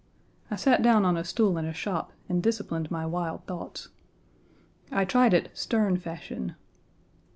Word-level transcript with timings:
I 0.49 0.55
sat 0.55 0.81
down 0.81 1.05
on 1.05 1.15
a 1.15 1.23
stool 1.23 1.59
in 1.59 1.65
a 1.65 1.73
shop 1.75 2.11
and 2.27 2.41
disciplined 2.41 2.89
my 2.89 3.05
wild 3.05 3.45
thoughts. 3.45 3.89
I 4.91 5.05
tried 5.05 5.35
it 5.35 5.51
Sterne 5.55 5.97
fashion. 5.97 6.55